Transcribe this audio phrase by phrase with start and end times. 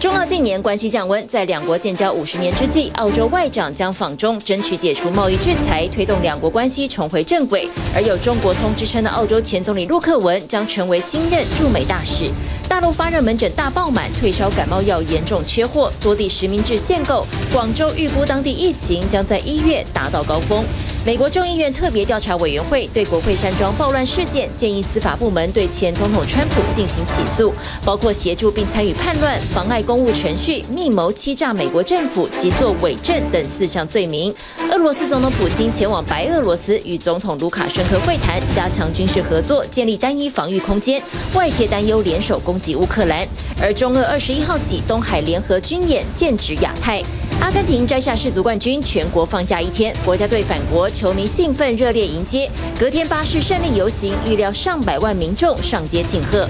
[0.00, 7.68] 中澳近年关系降温，在两国建交五十年之际，澳洲外长将访中，争取解除贸易制裁，推动两国关系重回正轨。
[7.94, 12.30] 而有“中国通”之称的澳洲前总理陆克文将成为新任驻美大使。
[12.66, 17.26] 大陆发热门诊大爆满，退烧感冒药严重缺货，多地实名制限购。
[17.52, 20.64] 广州预估当地疫情将在一月达到高峰。
[21.06, 27.54] 美国众议院特别调查委员会对国会山庄暴乱事件建议司法部门对前总统川普进行起诉，
[27.86, 34.34] 包括协助并参与叛乱、妨碍公务程序、密谋欺诈美国政府及作伪证等四项罪名。
[34.70, 41.02] 俄罗斯总统普京前往白俄罗斯与总统卢卡申科会谈，加强军事合作，建立单一防御空间。
[41.32, 43.26] 外界担忧联手攻击乌克兰。
[43.58, 47.02] 而中俄二十一号起东海联合军演，剑指亚太。
[47.40, 52.50] 阿根廷摘下世足冠军，全国放假一天，国家队返国，球迷兴奋热烈迎接。
[52.78, 56.48] 隔天巴士胜利游行，预料上百万民众上街庆贺。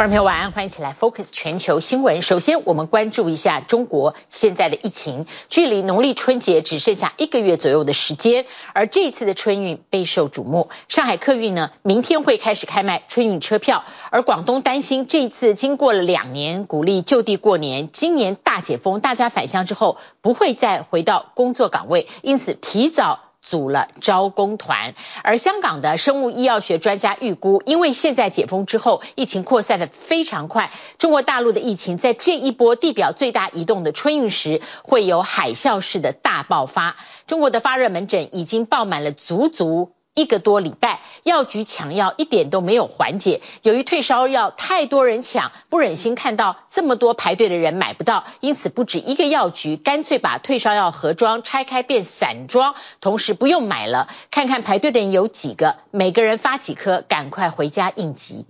[0.00, 2.22] 观众朋友晚安，欢迎一起来 Focus 全球新闻。
[2.22, 5.26] 首先，我们关注一下中国现在的疫情。
[5.50, 10.70] 距离农历春节只剩下一个月左右的时间，而这次的春运备受瞩目。
[10.88, 23.20] 上海客运呢，明天会开始开卖春运车票，而广东担心这一次经过了两年鼓励就地过年，今年大解封，大家返乡之后不会再回到工作岗位，因此提早。
[23.42, 36.96] 组了招工团，而香港的生物医药学专家预估，因为现在解封之后，疫情扩散的非常快，中国大陆的疫情在这一波地表最大移动的春运时，会有海啸式的大爆发。
[37.26, 39.92] 中国的发热门诊已经爆满了足足。
[40.14, 43.40] 一个多礼拜，药局抢药一点都没有缓解。
[43.62, 58.46] 由于退烧药太多人抢，不忍心看到这么多排队的人买不到，因此不止一个药局干脆把退烧药盒装拆开变散装，同时不用买了，看看排队的人有几个，每个人发几颗，赶快回家应急。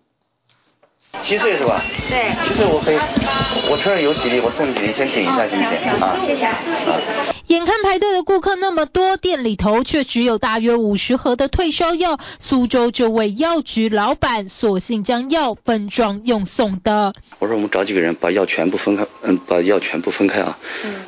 [1.22, 1.82] 七岁是吧？
[2.08, 2.34] 对。
[2.48, 2.98] 七岁我可以，
[3.70, 5.92] 我车上有几粒，我送你几粒，先顶一下行不行？
[6.00, 6.46] 啊，谢谢。
[6.46, 6.56] 啊
[7.50, 12.16] 眼看排队的顾客那么多，店里头却只有大约五十盒的退烧药。
[12.38, 17.12] 苏州这位药局老板索性将药分装用送的。
[17.40, 20.56] 我说我们找几个人把药全部分开，嗯，把药全部分开啊，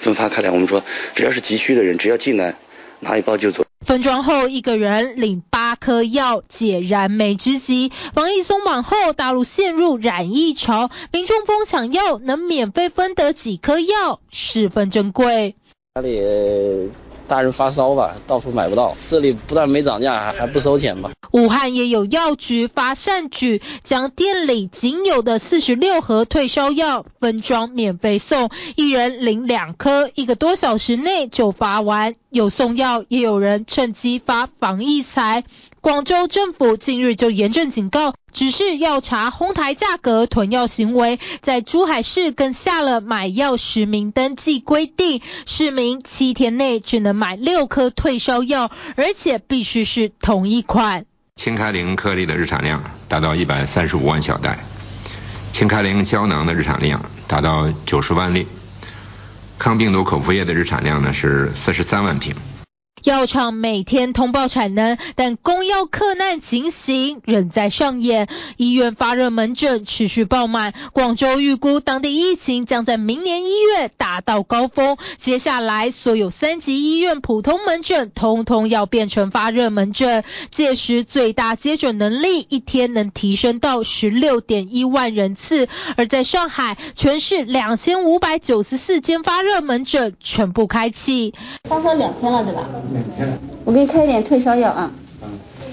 [0.01, 0.51] 分发开来。
[0.51, 0.83] 我们说
[1.15, 2.57] 只要是急需的人，只要进来
[2.99, 3.65] 拿一包就走。
[3.84, 7.91] 分装后，一个人领八颗药，解燃眉之急。
[8.15, 15.56] 防疫松绑后，大陆陷入染疫潮，民众疯抢药，能免费分得几颗药，十分珍贵。
[15.94, 16.20] 家里
[17.32, 18.94] 大人发烧吧，到处买不到。
[19.09, 21.12] 这里不但没涨价，还还不收钱吧？
[21.31, 32.12] 武汉也有药局发善举，将店里仅有的四十六盒退烧药分装免费送，一人领两颗，一个多小时内就发完。
[32.28, 35.44] 有送药，也有人趁机发防疫财。
[35.82, 41.19] 广州政府近日就严正警告，只是要查哄抬价格、囤药行为。
[41.41, 51.04] 在珠海市更下了买药实名登记规定，市民七天内只能买六颗退烧药，而且必须是同一款。
[51.34, 54.60] 清开灵颗粒的日产量达到一百三十五万小袋，
[55.53, 58.47] 清开灵胶囊的日产量达到九十万粒，
[59.59, 62.37] 抗病毒口服液的日产量呢是四十三万瓶。
[63.05, 68.29] 药厂每天通报产能，但供药客难情形仍在上演。
[68.57, 74.97] 医院发热门诊持续爆满，广州预估当地疫情将在明年一月达到高峰。
[75.19, 85.69] 接下来，所有三级医院普通门诊通通要变成发热门诊，届时最大接诊能力一天能提升到十六点一万人次。
[85.97, 91.35] 而在上海，全市两千五百九十四间发热门诊全部开启。
[91.69, 92.69] 发烧两天了，对吧？
[93.65, 94.93] 我给你开一点退烧药啊，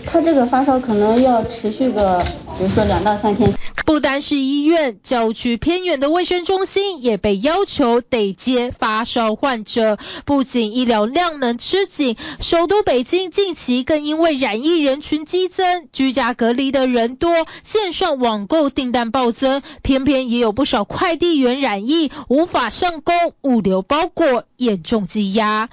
[0.06, 2.24] 他这个发烧可能要持续个，
[2.58, 3.52] 比如说两到三天。
[3.86, 9.98] 不单是医院，郊区偏远的卫生中心也被要求得接发烧患者。
[10.26, 19.64] 不仅医疗量能吃紧，首都北京近期更因为染疫人群激增，居家隔离的人多，线上网购订单暴增。
[19.82, 25.70] 偏偏也有不少快递员染疫，无法上工，物流包裹严重积压。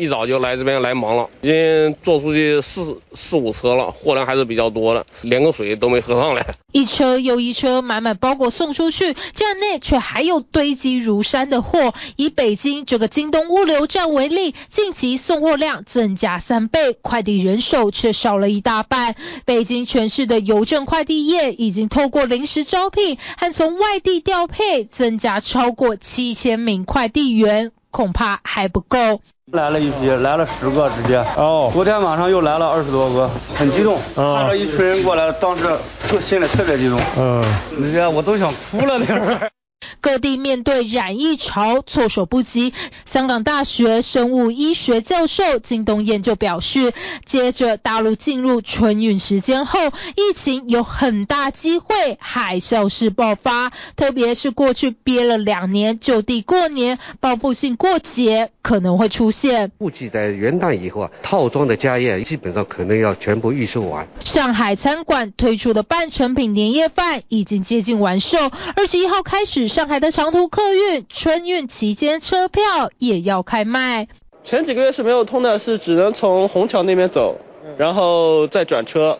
[0.00, 6.44] 一早就来这边来忙了，已经做出去四四五车了，货量还是比较多的，连个水都没喝上来。
[6.72, 11.92] 一车又一车满满包裹送出去，站内却还有堆积如山的货。
[12.16, 19.16] 以北京这个京东物流站为例，近期送货量增加三倍，快递人手却少了一大半。
[19.44, 29.20] 北京全市的邮政快递业已经透过临时招聘和从外地调配，增加超过七千名快递员，恐怕还不够。
[29.52, 31.16] 来了一批，来了十个直接。
[31.36, 33.98] 哦，昨天晚上又来了二十多个，很激动。
[34.16, 35.64] 嗯，看到一群人过来，当时
[36.06, 37.00] 特心里特别激动。
[37.18, 37.44] 嗯，
[37.78, 39.50] 那些我都想哭了那会儿。
[40.00, 42.72] 各地面对染疫潮措手不及。
[43.06, 46.92] 香港大学生物医学教授金东彦就表示，
[47.24, 59.72] 接着大陆进入春运时间后，疫情有很大机会海啸式爆发，特别是过去憋了两年就地过年，报复性过节可能会出现。
[59.78, 64.06] 估计在元旦以后啊，套装的家宴基本上可能要全部预售完。
[64.24, 68.38] 上海餐馆推出的半成品年夜饭已经接近完售，
[68.76, 74.08] 二十一号开始，上海的长途客运春运期间车票也要开卖。
[74.42, 77.38] 前几个月是没有通的，是只能从虹桥那边走，
[77.76, 79.18] 然后再转车，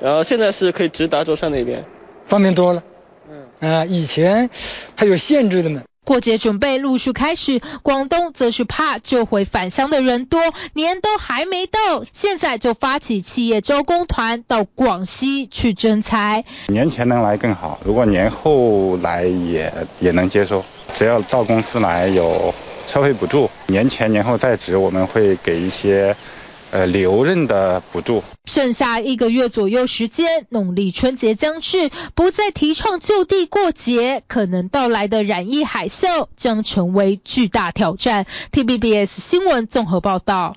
[0.00, 1.84] 然后现在是可以直达舟山那边，
[2.24, 2.82] 方便多了。
[3.28, 4.48] 嗯，啊，以前
[4.96, 5.82] 还有限制的呢。
[6.06, 10.40] 过节准备陆续开始，广东则是怕就回返乡的人多，
[10.72, 16.44] 年都还没到，现在就发起企业招工团到广西去征才。
[16.68, 20.64] 年前能来更好，如果年后来也也能接受，
[20.94, 22.54] 只要到公司来有
[22.86, 26.14] 车费补助，年前年后在职我们会给一些。
[26.70, 28.22] 呃，留任的补助。
[28.44, 38.26] 剩下一个月左右时间，农历春节将至，不再提倡就地过节，可能到来的染疫海啸将成为巨大挑战。
[38.52, 40.56] T B B S 新闻综合报道。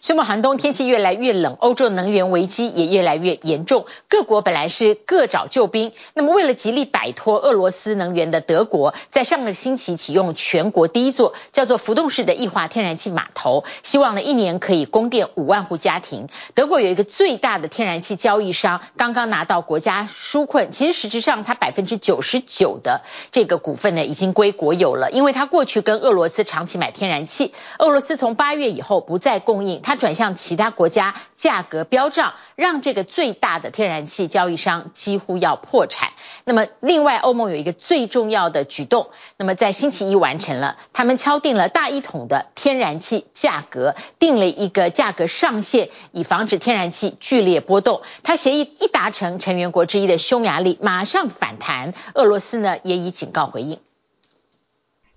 [0.00, 3.84] 宣布寒冬，天气越来越冷，欧洲能源危机也越来越严重。
[4.08, 16.28] 各国本来是各找救兵，那么为了极力摆脱俄罗斯能源的德国，在上个星期启用全国第一座叫做浮动式的液化天然气码头，希望呢一年可以供电五万户家庭。
[16.54, 23.00] 德国有一个最大的天然气交易商，刚刚拿到国家纾困，其实实质上它百分之九十九的
[23.32, 29.82] 这个股份呢已经归国有了，因为它过去跟俄罗斯长期买天然气，俄罗斯从八月以后不再供应。
[29.88, 36.10] 它转向其他国家，价格飙涨，让这个最大的天然气交易商几乎要破产。
[36.44, 39.08] 那么，另外欧盟有一个最重要的举动，
[39.38, 48.02] 那么在星期一完成了，他们敲定了大一统的天然气价格，定了一个价格上限，以防止天然气剧烈波动。
[48.22, 53.80] 它协议一达成，成员国之一的匈牙利马上反弹，俄罗斯呢也以警告回应。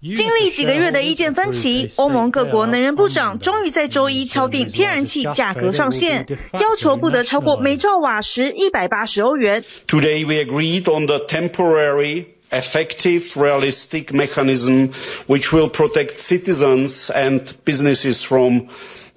[0.01, 9.63] 经历几个月的意见分歧，欧盟各国能源部长终于在周一敲定天然气价格上限，要求不得超过每兆瓦时一百八十欧元。
[9.87, 14.89] Today we agreed on the temporary, effective, realistic mechanism
[15.27, 18.69] which will protect citizens and businesses from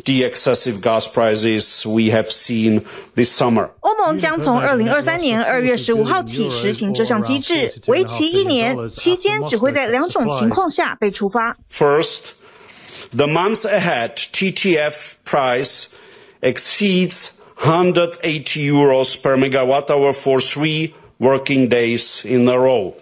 [0.06, 3.72] the excessive gas prices we have seen this summer.
[3.82, 11.58] 欧盟将从二零二三年二月十五号起实行这项机制，为期一年，期间只会在两种情况下被触发。
[11.72, 12.32] First,
[13.16, 14.94] the months ahead TTF
[15.26, 15.88] price
[16.42, 22.94] exceeds 180 euros per megawatt hour for three working days in a row.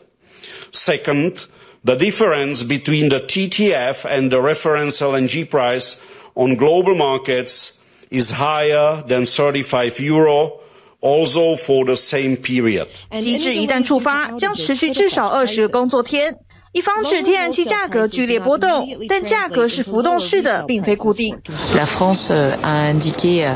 [0.74, 1.45] Second,
[1.84, 5.98] the difference between the TTF and the reference LNG price
[6.34, 7.74] on global markets
[8.10, 10.60] is higher than 35 euro,
[11.01, 12.88] also for the same period.
[13.19, 16.38] 机制一旦触发，将持续至少二十个工作天，
[16.73, 18.89] 以防止天然气价格剧烈波动。
[19.09, 21.41] 但价格是浮动式的，并非固定。
[21.77, 22.33] La France
[22.63, 23.47] a indiqué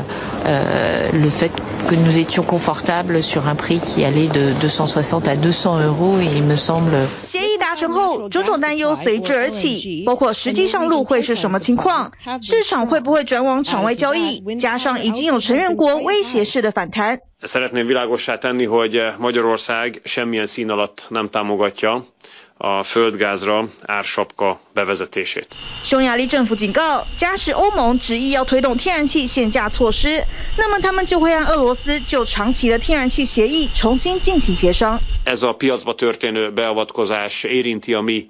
[1.13, 1.51] le fait
[1.87, 6.25] que nous étions confortables sur un prix qui allait de 260 à 200 euros, et
[6.25, 7.07] il me semble.
[7.23, 17.19] 协议达成后，种种担忧随之而起，包括实际上路会是什么情况，市场会不会转往场外交易，加上已经有成员国威胁式的反弹。
[17.43, 22.03] Szeretném világossá tenni, hogy Magyarország semmilyen szín alatt nem támogatja
[22.58, 25.46] a földgázra ársapka bevezetését。
[25.84, 30.24] 匈牙利政府警告，假使欧盟执意要推动天然气限价措施，
[30.56, 35.00] 那么他们就会让俄罗斯就长期的天然气协议重新进行协商。
[35.24, 38.28] Ez a piacba történő beavatkozás érinti a mi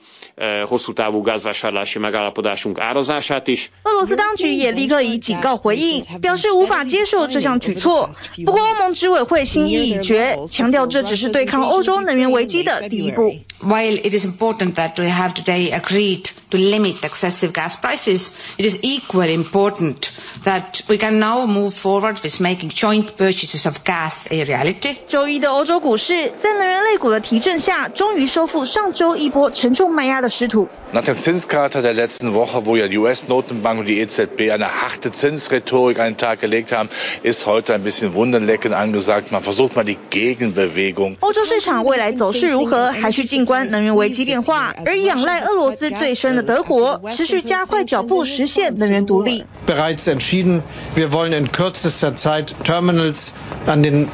[0.67, 3.69] hosszú távú gázvásárlási megállapodásunk árazását is。
[3.83, 8.11] 俄罗斯当局也立刻以警告回应，表示无法接受这项举措。
[8.45, 13.35] 不过欧盟执委会心意已决，强调这只是对抗欧洲能源危机的第一步。
[13.59, 18.27] While it is important that we have today agreed to limit excessive gas prices,
[18.57, 20.11] it is equally important
[20.43, 24.97] that we can now move forward with making joint purchases of gas a reality.
[25.07, 30.68] 周一的欧洲股市在能源类股的提振下，终于收复上周一波沉重卖压的 失土。
[30.92, 35.98] Nach dem Zinskater der letzten Woche, wo ja die US-Notenbank und die EZB eine harte Zinsrhetorik
[35.98, 36.88] an den Tag gelegt haben,
[37.22, 39.32] ist heute ein bisschen Wunderlecken angesagt.
[39.32, 41.16] Man versucht mal die Gegenbewegung.
[41.20, 49.44] 欧洲市场未来走势如何，还需静观能源危机变化，而仰赖俄罗斯最深的德国，持续加快脚步实现能源独立。
[49.66, 50.62] Bereits entschieden,
[50.94, 53.32] wir wollen in kürzester Zeit Terminals
[53.66, 54.08] an den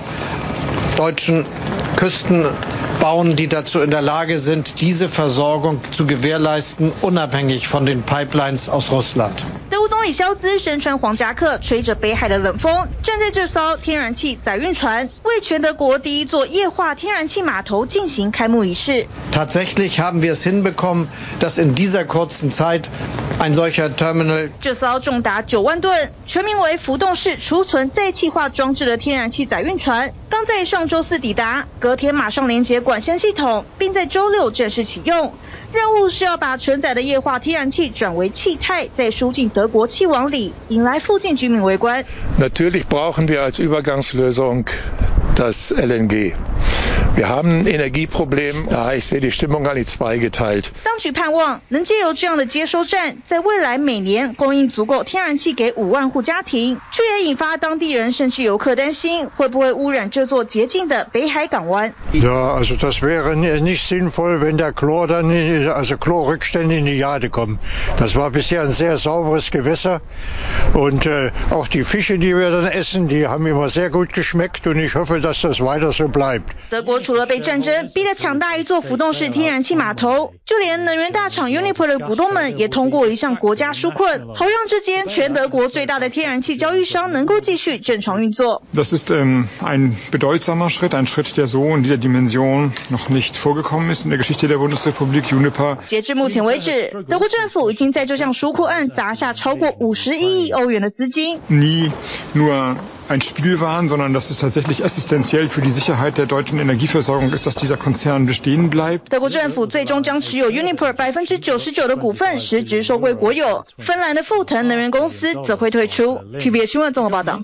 [0.96, 1.46] deutschen
[1.96, 2.46] Küsten
[3.02, 8.68] bauen, die dazu in der Lage sind, diese Versorgung zu gewährleisten, unabhängig von den Pipelines
[8.68, 9.44] aus Russland.
[9.70, 19.06] 德国总理肖兹身穿黄夹克，吹着北海的冷风，站在这艘天然气载运船，为全德国第一座液化天然气码头进行开幕仪式。
[19.32, 22.88] Tatsächlich haben wir es hinbekommen, dass in dieser kurzen Zeit
[23.31, 23.31] ein solcher Terminal
[24.61, 35.33] 这艘重达九万吨、全名为浮动式储存再气化装置的天然气载运船，刚在上周四抵达，隔天马上连接管线系统，并在周六正式启用。
[35.73, 42.05] 任务是要把承载的液化天然气转为气态，再输进德国气网里，引来附近居民围观。
[42.39, 44.63] Natürlich brauchen wir als Übergangslösung
[45.34, 46.34] das LNG.
[47.14, 48.68] Wir haben Energieproblem.
[48.70, 50.70] Ja, ich sehe die Stimmung gar nicht zweigeteilt.
[50.84, 61.92] 当局盼望能借由这样的接收站，在未来每年供应足够天然气给五万户家庭，却也引发当地人甚至游客担心会不会污染这座洁净的北海港湾。
[62.12, 65.30] Ja, also das wäre nicht sinnvoll, wenn der Chlor dann,
[65.70, 67.58] also Chlorrückstände in die Jade kommen.
[67.96, 70.00] Das war bisher ein sehr sauberes Gewässer
[70.74, 74.66] und äh, auch die Fische, die wir dann essen, die haben immer sehr gut geschmeckt
[74.66, 76.43] und ich hoffe, dass das weiter so bleibt.
[76.69, 88.61] 德国除了被战争逼得抢大一座浮动式天然气码头，就连能源大厂 Uniper 的股东们也通过一项国家纾困，好让这间全德国最大的天然气交易商能够继续正常运作。
[88.75, 93.89] Das ist ähm, ein bedeutsamer Schritt, ein Schritt, der so in dieser Dimension noch nicht vorgekommen
[93.89, 95.77] ist in der Geschichte der Bundesrepublik Uniper。
[95.87, 101.39] 截至目前为止，德国政府已经在这项纾困案砸下超过五十一亿欧元的资金。
[101.49, 101.91] Nie
[102.35, 102.75] nur
[103.13, 107.55] ein Spielwaren, sondern das ist tatsächlich essentiell für die Sicherheit der deutschen Energieversorgung ist, dass
[107.55, 109.09] dieser Konzern bestehen bleibt。
[109.09, 116.19] 德国政府最终将持有 Uniper 百分之九十九的股份实质收归国有，芬兰的富腾能源公司则会退出。
[116.39, 117.41] TBS 新闻综合报道。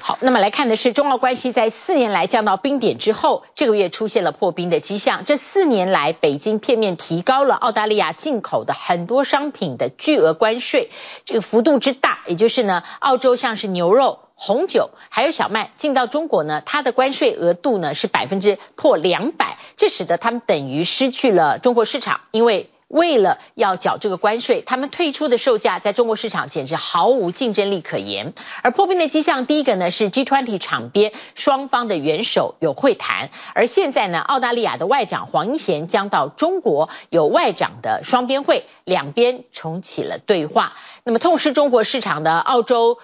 [0.00, 5.24] 好，那么来看的是中澳关系在四年来降到冰点之后，这个月出现了破冰的迹象。
[5.24, 10.90] 这四年来，北京片面提高了澳大利亚进口的很多商品的巨额关税，
[11.24, 14.18] 这个幅度之大，也就是呢，澳洲像是牛肉。
[14.38, 28.34] 红酒还有小麦进到中国呢，它的关税额度呢是百分之破两百，这使得他们等于失去了中国市场，因为为了要缴这个关税，他们退出的售价在中国市场简直毫无竞争力可言。
[28.62, 40.74] 而破冰的迹象，第一个呢是 G20 场边双方的元首有会谈，而现在呢，澳大利亚的外长黄英贤将到中国有外长的双边会，两边重启了对话。
[41.04, 42.98] 那么痛失中国市场的澳洲。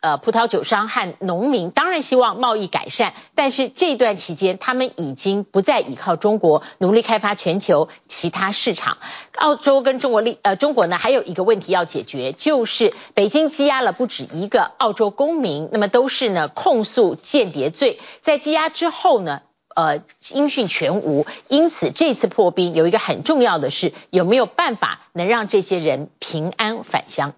[0.00, 8.98] 呃，葡萄酒商和农民当然希望贸易改善，但是这段期间，他们已经不再依靠中国，努力开发全球其他市场。
[9.34, 19.42] 澳洲跟中国立呃，中国呢还有一个问题要解决，就是北京羁押了不止一个澳洲公民，那么都是呢控诉间谍罪，在羁押之后呢，
[19.74, 20.02] 呃，
[20.32, 21.26] 音讯全无。
[21.48, 27.34] 因此这次破冰有一个很重要的是，有没有办法能让这些人平安返乡？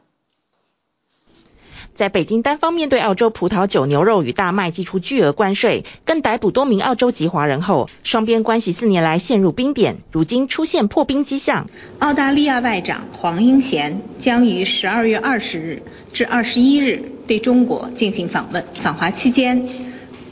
[1.94, 11.68] 在北京单方面对澳洲葡萄酒、牛肉与大麦祭出巨额关税，更逮捕多名澳洲籍华人后，双边关系四年来陷入冰点，如今出现破冰迹象。
[11.98, 15.82] 澳大利亚外长黄英贤将于十二月二十日
[16.12, 19.66] 至二十一日对中国进行访问，访华期间，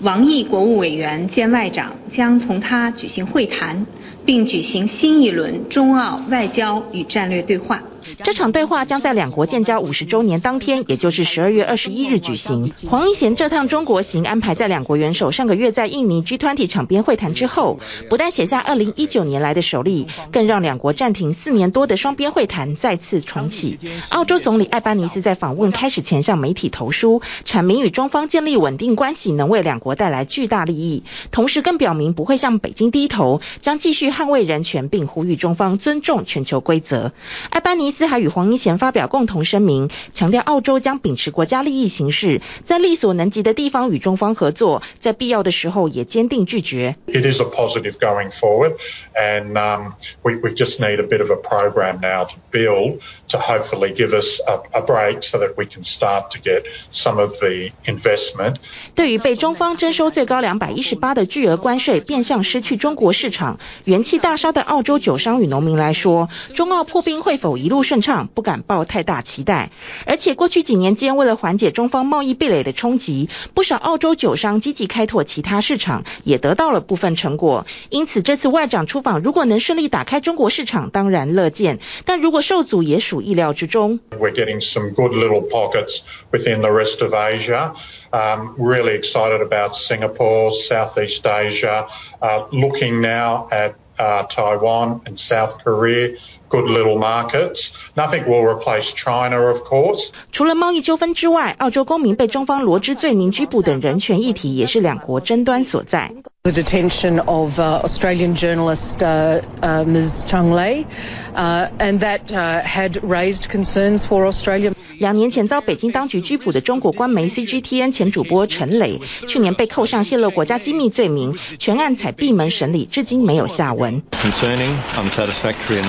[0.01, 3.85] 王毅国务委员兼外长将同他举行会谈，
[4.25, 7.83] 并举行新一轮中澳外交与战略对话。
[8.25, 12.73] 这场对话将在两国建交五十周年当天，也就是十二月二十一日举行。
[12.89, 23.79] 黄英贤这趟中国行安排在两国元首上个月在印尼 G20 场边会谈之后，不但写下二零一九年来的首例，更让两国暂停四年多的双边会谈再次重启。
[24.11, 37.13] 澳洲总理艾班尼斯在访问开始前向媒体投书，阐明与中方建立稳定关系能为两国带来巨大利益，同时更表明不会向北京低头，将继续捍卫人权，并呼吁中方尊重全球规则。
[37.51, 37.98] 艾班尼斯。
[37.99, 46.95] 斯还与黄英贤发表共同声明，强调澳洲将秉持国家利益行事，在力所能及的地方与中方合作，在必要的时候也坚定拒绝。
[47.09, 48.77] It is a positive going forward,
[49.15, 53.01] and um, we we just need a bit of a program now to build
[53.31, 56.63] to hopefully give us a, a break so that we can start to get
[56.93, 58.59] some of the investment.
[58.95, 69.71] 对于被中方征收最高两百一十八的巨额关税，变相失去中国市场，元气大伤的澳洲酒商与农民来说，中澳破冰会否一路顺畅，不敢抱太大期待。
[70.07, 77.67] 而且过去几年间，为了缓解中方贸易壁垒的冲击，不少澳洲酒商积极开拓其他市场，也得到了部分成果。
[77.91, 84.01] 因此，这次外长出访，如果能顺利打开中国市场，当然乐见；但如果受阻，也属意料之中。
[84.19, 87.75] We're getting some good little pockets within the rest of Asia.
[88.11, 91.87] Um, really excited about Singapore, Southeast Asia.
[92.21, 96.17] uh, looking now at uh, Taiwan and South Korea,
[96.49, 97.73] good little markets.
[97.95, 100.11] Nothing will replace China, of course.
[100.33, 106.13] 除了贸易纠纷之外，澳洲公民被中方罗织罪名拘捕等人权议题，也是两国争端所在。
[106.45, 110.25] The detention of uh, Australian journalist uh, uh, Ms.
[110.27, 110.87] Chung Lei,
[111.35, 114.73] uh, and that uh, had raised concerns for Australia.
[114.99, 124.03] 两年前遭北京当局拘捕的中国官媒 CGTN 前主播陈磊，去年被扣上泄露国家机密罪名，全案采闭门审理，至今没有下文。
[124.11, 125.87] Concerning, unsatisfactory, and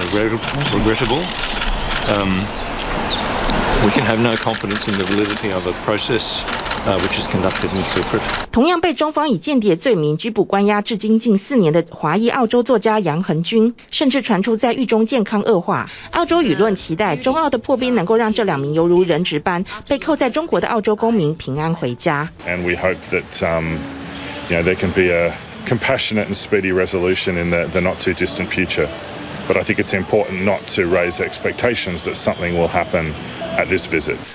[0.48, 1.22] regrettable.
[2.08, 2.40] Um,
[3.84, 6.42] we can have no confidence in the validity of a process.
[6.84, 8.20] Uh, which is conducted in secret.
[8.52, 15.88] 同样被中方以间谍罪名拘捕关押至今近四年的华裔澳洲作家杨恒均，甚至传出在狱中健康恶化。
[16.10, 22.28] 澳洲舆论期待中澳的破冰能够让这两名犹如人质般被扣在中国的澳洲公民平安回家。
[22.46, 23.78] And we hope that, um,
[24.50, 25.32] you know, there can be a
[25.64, 28.88] compassionate and speedy resolution in the, the not too distant future.
[29.49, 33.07] But I think it's important not to raise expectations that something will happen.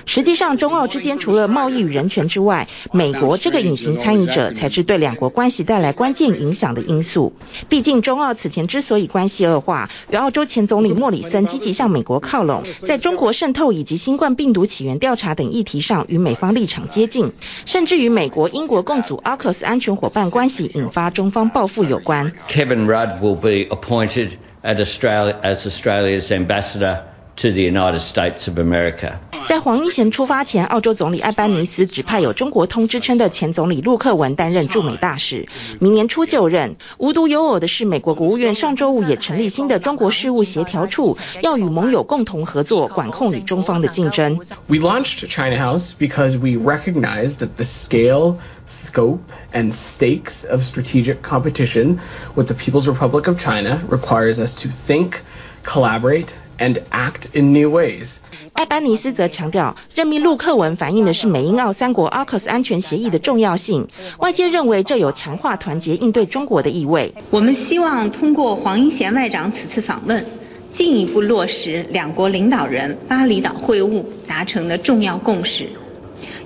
[0.05, 7.33] 实际上，中澳之间除了贸易与人权之外，美国这个隐形参与者才是对两国关系带来关键影响的因素。
[7.67, 17.31] 毕竟，中澳此前之所以关系恶化，与澳洲前总理莫里森积极向美国靠拢，在中国渗透以及新冠病毒起源调查等议题上与美方立场接近，
[17.65, 22.33] 甚至与美国、英国共组 AUKUS 安全伙伴关系引发中方报复有关。
[22.47, 27.05] Kevin Rudd will be appointed at Australia as Australia's ambassador
[27.36, 29.14] To the United States of America.
[29.46, 35.48] 在黄英贤出发前，澳洲总理艾班尼斯指派有“中国通”之称的前总理陆克文担任驻美大使，
[35.78, 36.76] 明年初就任。
[36.98, 44.38] 无独有偶的是，美国国务院上周五也成立新的中国事务协调处，要与盟友共同合作，管控与中方的竞争。
[44.66, 48.34] We launched China House because we recognized that the scale,
[48.68, 49.20] scope,
[49.54, 52.00] and stakes of strategic competition
[52.34, 55.22] with the People's Republic of China requires us to think,
[55.64, 56.34] collaborate.
[56.57, 58.15] And act in new ways.
[58.53, 63.89] 艾班尼斯则强调，任命陆克文反映的是美英澳三国 AUKUS 安全协议的重要性。
[64.19, 67.13] 外界认为这有强化团结应对中国的意味。
[67.29, 70.25] 我们希望通过黄英贤外长此次访问，
[70.71, 75.67] 进一步落实两国领导人巴厘岛会晤达成的重要共识，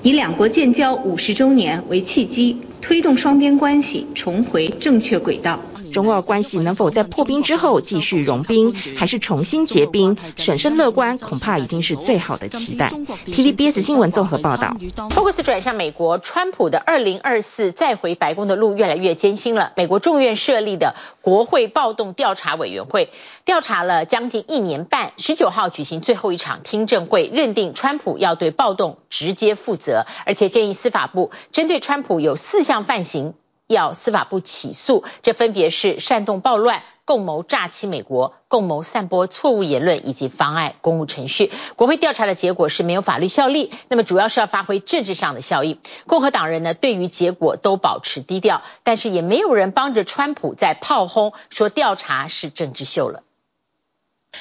[0.01, 5.59] 以两国建交五十周年为契机，推动双边关系重回正确轨道。
[5.91, 10.17] 中澳关系能否在破冰之后继续融冰，还是重新结冰？
[10.35, 12.91] 审慎乐观，恐怕已经是最好的期待。
[13.25, 14.75] TVBS 新闻综合报道。
[15.09, 19.73] Focus 转向美国，川普的二零二四再回白宫的路越来越艰辛了。
[19.75, 23.11] 美国众院设立的国会暴动调查委员会
[23.45, 33.33] 调查了将近一年半，十九号举行最后一场听证会，认定川普要对暴动直接负责，而且建议司法部针对川普有四项犯行。
[33.69, 41.51] 要司法部起诉，这分别是煽动暴乱、共谋诈欺美国、共谋散播错误言论以及妨碍公务程序。
[41.75, 45.79] 国会调查的结果是没有法律效力，那么主要是要发挥政治上的效益。
[46.07, 53.21] 共和党人呢，对于结果都保持低调，但是也没有人帮着川普在炮轰，说调查是政治秀了。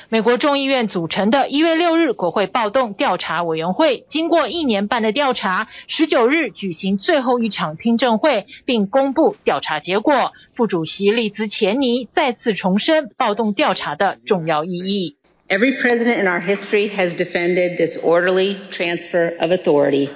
[0.09, 10.33] 美国众议院组成的一月六日国会暴动调查委员会，经过一年半的调查，十九日举行最后一场听证会，并公布调查结果。
[10.53, 15.17] 副主席利兹钱尼再次重申暴动调查的重要意义。
[15.47, 20.09] Every president in our history has defended this orderly transfer of authority,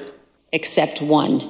[0.51, 1.41] except one.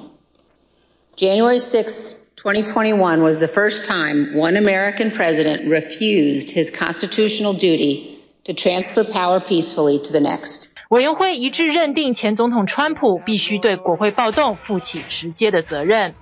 [1.18, 8.11] January 6th, 2021 was the first time one American president refused his constitutional duty.
[8.46, 10.70] To transfer power peacefully to the next.
[10.90, 16.16] 委员会一致认定前总统川普必须对国会暴动负起直接的责任。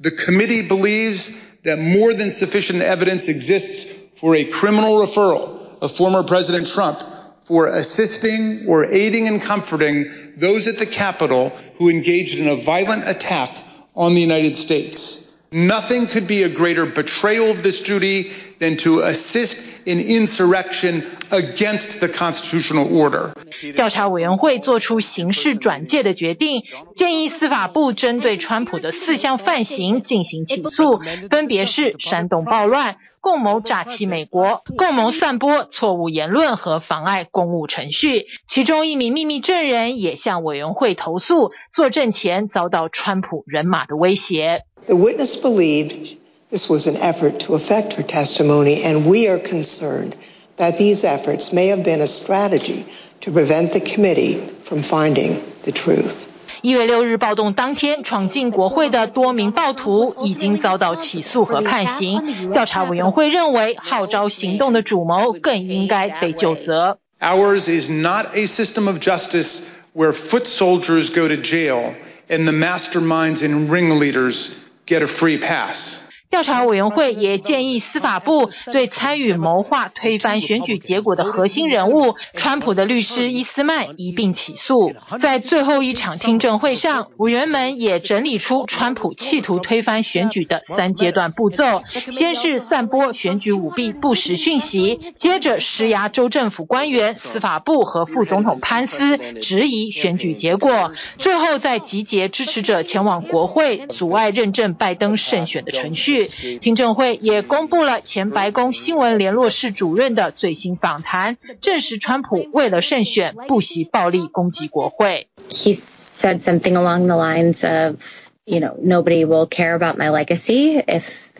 [0.00, 1.28] The committee believes
[1.64, 3.86] that more than sufficient evidence exists
[4.18, 7.00] for a criminal referral of former President Trump
[7.46, 13.06] for assisting or aiding and comforting those at the Capitol who engaged in a violent
[13.06, 13.56] attack
[13.94, 15.30] on the United States.
[15.52, 21.99] Nothing could be a greater betrayal of this duty than to assist in insurrection against
[21.99, 23.31] the constitutional order.
[23.75, 26.63] 调查委员会做出刑事转介的决定，
[26.95, 38.25] 建议司法部针对川普的四项犯行进行起诉，分别是煽动暴乱、共谋诈欺美国、共谋散播错误言论和妨碍公务程序。
[38.47, 44.63] 其中一名秘密证人也向委员会投诉，作证前遭到川普人马的威胁。
[44.87, 46.17] The witness believed
[46.50, 50.14] this was an effort to affect her testimony, and we are concerned
[50.56, 52.86] that these efforts may have been a strategy
[53.22, 56.28] to prevent the committee from finding the truth.
[56.62, 62.50] 一月六日暴动当天闯进国会的多名暴徒已经遭到起诉和判刑。
[62.52, 66.98] 调查委员会认为，号召行动的主谋更应该被究责。
[67.20, 71.94] Ours is not a system of justice where foot soldiers go to jail
[72.28, 74.50] and the masterminds and ringleaders
[74.86, 76.00] get a free pass.
[76.31, 84.93] 调查委员会也建议司法部对参与谋划推翻选举结果的核心人物川普的律师伊斯曼一并起诉。
[85.19, 106.20] 在最后一场听证会上，委员们也整理出川普企图推翻选举的三阶段步骤：先是散播选举舞弊不实讯息，接着施压州政府官员、司法部和副总统潘斯质疑选举结果，最后再集结支持者前往国会，阻碍认证拜登胜选的程序。
[106.60, 115.28] 听证会也公布了前白宫新闻联络室主任的最新访谈，证实川普为了胜选不惜暴力攻击国会。
[115.48, 117.96] He said something along the lines of,
[118.44, 121.30] you know, nobody will care about my legacy if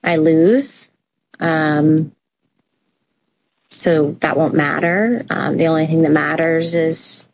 [0.00, 0.90] I lose,
[1.38, 2.12] um,
[3.70, 5.24] so that won't matter.
[5.28, 7.26] Um, the only thing that matters is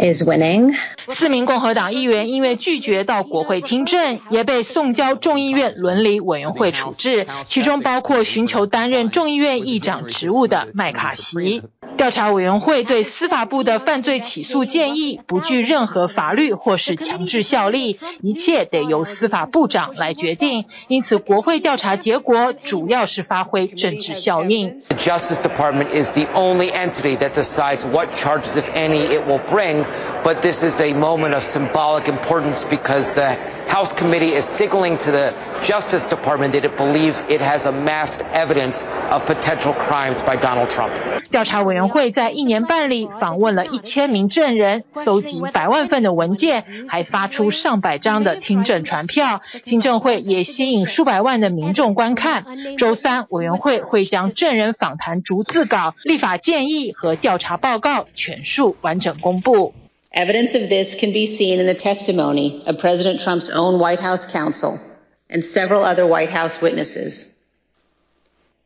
[0.00, 0.74] is winning.
[1.08, 11.62] 四名共和党议员因为拒绝到国会听证，也被送交众议院伦理委员会处置，其中包括寻求担任众议院议长职务的麦卡锡。
[12.00, 20.64] 调查委员会对司法部的犯罪起诉建议不具任何法律或是强制效力，一切得由司法部长来决定。
[20.88, 24.80] 因此，国会调查结果主要是发挥政治效应。
[24.80, 29.84] The Justice Department is the only entity that decides what charges, if any, it will bring.
[30.22, 33.36] But this is a moment of symbolic importance because the
[33.68, 38.84] House Committee is signaling to the Justice Department that it believes it has amassed evidence
[39.10, 40.92] of potential crimes by Donald Trump.
[41.30, 49.40] 调查委员会在一年半里访问了一千名证人，搜集百万份的文件，还发出上百张的听证传票。
[49.64, 52.44] 听证会也吸引数百万的民众观看。
[52.76, 59.72] 周三，委员会会将证人访谈逐字稿、立法建议和调查报告全数完整公布。
[60.12, 64.80] Evidence of this can be seen in the testimony of President Trump's own White House counsel
[65.28, 67.32] and several other White House witnesses.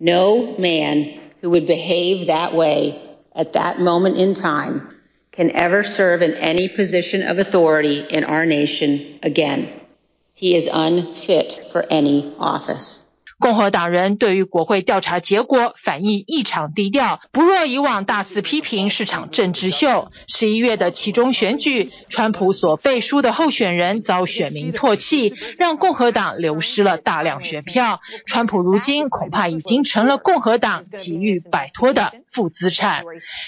[0.01, 3.01] No man who would behave that way
[3.35, 4.91] at that moment in time
[5.33, 9.69] can ever serve in any position of authority in our nation again.
[10.33, 13.04] He is unfit for any office.
[13.41, 20.09] 共和党人对于国会调查结果反应异常低调，不若以往大肆批评是场政治秀。
[20.29, 28.01] 十一月的其中选举，川普所背书的候选人遭选民唾弃，让共和党流失了大量选票。
[28.27, 33.03] 川普如今恐怕已经成了共和党急于摆脱的负资产。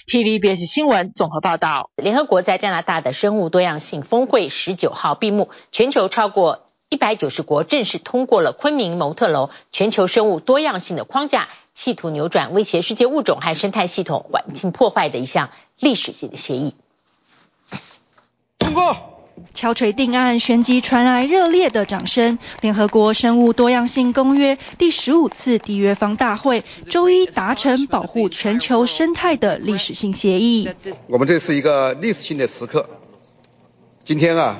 [0.06, 1.90] TVBS 新闻综合报道。
[1.96, 6.65] 联合国在加拿大的生物多样性峰会十九号闭幕，全球超过。
[6.88, 16.76] 一百九十国正式通过了昆明蒙特楼全球生物多样性的框架，企图扭转威胁世界物种和生态系统环境破坏的一项历史性的协议。
[18.60, 18.96] 通过，
[19.52, 22.38] 敲锤定案，旋即传来热烈的掌声。
[22.60, 30.68] 联合国生物多样性公约第十五次缔约方大会周一达成保护全球生态的历史性协议。
[31.08, 32.88] 我们这是一个历史性的时刻。
[34.04, 34.58] 今天啊，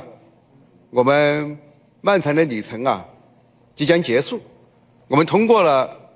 [0.90, 1.65] 我们。
[2.06, 3.08] 漫长的旅程啊，
[3.74, 4.40] 即将结束。
[5.08, 6.12] 我们通过了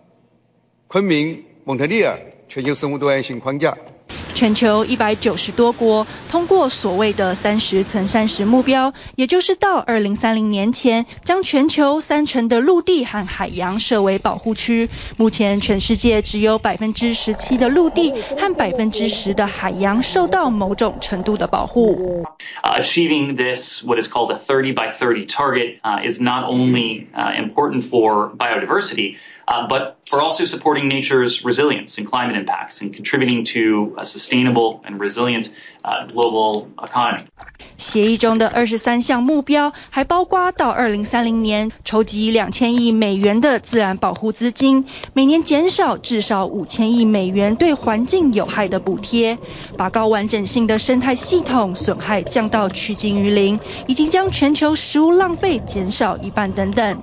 [0.87, 2.17] 昆明蒙特利尔
[2.49, 3.77] 全球生物多样性框架。
[4.41, 14.89] 全球一百九十多国通过所谓的三十乘三十目标，也就是到二零三零年前，将全球三成的陆地和海洋设为保护区。
[15.19, 22.25] 目前，全世界只有百分之十七的陆地和百分之十的海洋受到某种程度的保护。
[22.63, 29.17] Achieving this, what is called a 30 by 30 target，is not only important for biodiversity.
[29.51, 34.81] Uh, but for also supporting nature's resilience and climate impacts and contributing to a sustainable
[34.85, 35.53] and resilient
[35.85, 37.25] uh, global economy.
[37.77, 44.85] 协议中的二十三项目标，还包括到二零三零年筹集两千亿美元的自然保护资金，
[45.15, 49.37] 每年减少至少五千亿美元对环境有害的补贴，
[49.77, 53.59] 把高完整性的生态系统损害降到趋近于零，
[53.89, 57.03] 以及将全球食物浪费减少一半等等。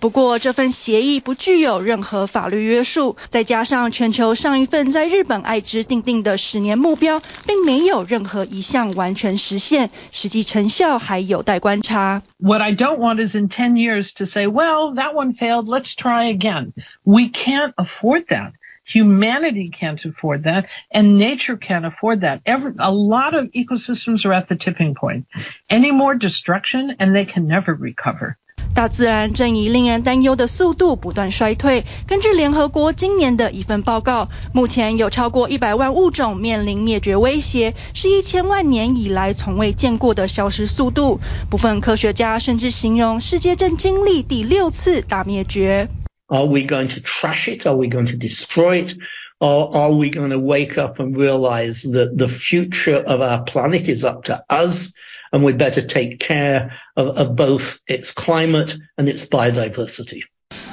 [0.00, 12.22] 不过，这份协议不具有任何法律约束，再加上全球上一份在日本爱知订定的十年目标，并没有任何一项完全实现，实际成效还有待观察。
[12.38, 16.34] What I don't want is in 10 years to say, well, that one failed, let's try
[16.34, 16.72] again.
[17.04, 18.52] We can't afford that.
[18.92, 22.40] Humanity can't afford that, and nature can't afford that.
[22.44, 25.26] Every, a lot of ecosystems are at the tipping point.
[25.68, 28.36] Any more destruction, and they can never recover.
[28.73, 31.85] 大自然正以令人担忧的速度不断衰退。
[32.07, 41.19] 根据联合国今年的一份报告，目前有超过一百万物种面临灭绝威胁，是一千万年以来从未见过的消失速度。
[41.49, 45.87] 部分科学家甚至形容世界正经历第六次大灭绝。
[46.27, 47.65] Are we going to trash it?
[47.67, 48.95] Are we going to destroy it?
[49.39, 53.93] Or are we going to wake up and realize that the future of our planet
[53.93, 54.93] is up to us
[55.31, 60.21] and we better take care of, of both its climate and its biodiversity?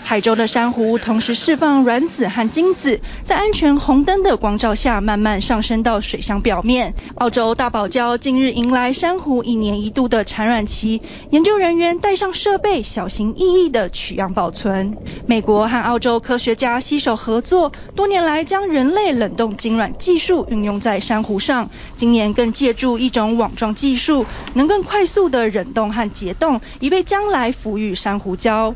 [0.05, 6.95] 海州的珊瑚同时释放卵子和精子，在安全红灯的光照下，慢慢上升到水箱表面。
[7.15, 14.99] 澳洲大堡礁近日迎来珊瑚一年一度的产卵期，研究人员带上设备，小心翼翼地取样保存。
[15.25, 28.75] 美国和澳洲科学家携手合作，多年来将人类冷冻精卵技术运用在珊瑚上，今年更借助一种网状技术，能更快速地冷冻和解冻，以备将来孵育珊瑚礁。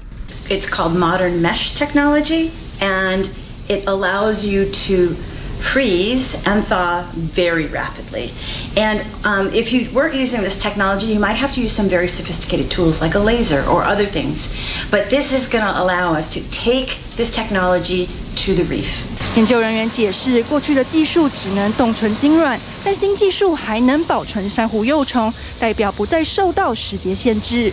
[0.50, 3.30] It's called modern mesh technology, and
[3.68, 5.16] it allows you to
[5.62, 8.34] freeze and thaw very rapidly.
[8.76, 12.08] And um, if you weren't using this technology, you might have to use some very
[12.08, 14.50] sophisticated tools like a laser or other things.
[14.90, 18.90] But this is going to allow us to take this technology to the reef.
[19.36, 27.72] 研究人员解释，过去的技术只能冻存精卵，但新技术还能保存珊瑚幼虫，代表不再受到时节限制。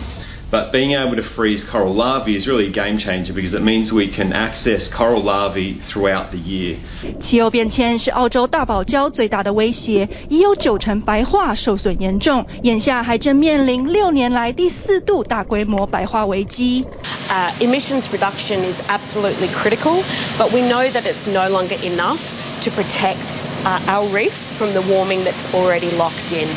[0.51, 3.93] But being able to freeze coral larvae is really a game changer because it means
[3.93, 6.77] we can access coral larvae throughout the year.
[7.19, 16.83] 气候变迁是澳洲大堡礁最大的威胁，已有九成白化受损严重，眼下还正面临六年来第四度大规模白化危机。
[17.29, 20.03] Uh, emissions reduction is absolutely critical,
[20.39, 22.17] but we know that it's no longer enough
[22.63, 26.47] to protect uh, our reef from the warming that's already locked in.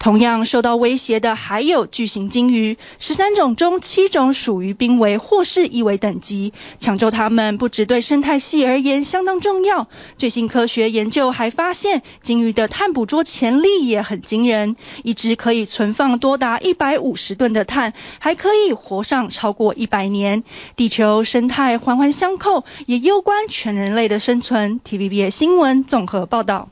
[0.00, 6.54] 同样受到威胁的还有巨型鲸鱼，十三种中七种属于濒危或是易危等级。
[6.78, 14.74] 抢救它们不只对生态系而言相当重要，最新科学研究还发现，鲸鱼的碳捕捉潜力也很惊人。
[15.04, 20.44] 一只可以存放多达一百五十吨的碳，还可以活上超过一百年。
[20.76, 24.80] 地球生态环环相扣，也攸关全人类的生存。
[24.80, 26.70] TVBS 新闻综合报道。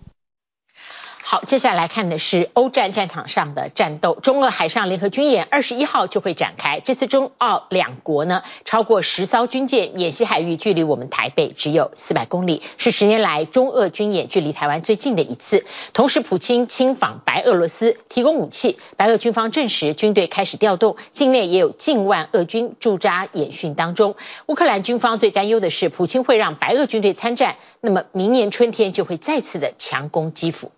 [1.30, 4.14] 好，接下来看的是欧战战场上的战斗。
[4.14, 6.80] 中俄海上联合军演二十一号就会展开。
[6.80, 15.66] 这次中澳两国呢，超过十艘军舰演习海域，距离我们台北只有四百公里，是十年来中俄军演距离台湾最近的一次。
[15.92, 18.78] 同时，普京亲访白俄罗斯，提供武器。
[18.96, 24.16] 白俄军方证实，军队开始调动，境内也有近万俄军驻扎演训当中。
[24.46, 30.72] 乌克兰军方最担忧的是，普京会让白俄军队参战，那么明年春天就会再次的强攻基辅。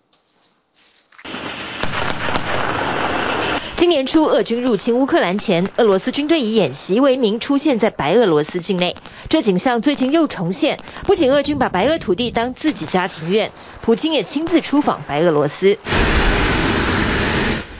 [3.81, 8.95] 今年初，俄军入侵乌克兰前，俄罗斯军队以演习为名出现在白俄罗斯境内。
[9.27, 15.79] 这景象最近又重现，不仅俄军把白俄土地当自己家庭院，普京也亲自出访白俄罗斯。